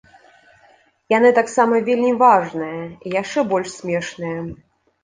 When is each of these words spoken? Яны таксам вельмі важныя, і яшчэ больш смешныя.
Яны 1.17 1.29
таксам 1.39 1.77
вельмі 1.91 2.11
важныя, 2.25 2.81
і 2.89 3.07
яшчэ 3.21 3.39
больш 3.55 3.69
смешныя. 3.79 4.39